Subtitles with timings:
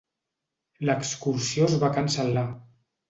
[0.89, 2.47] L'excursió es va cancel·lar.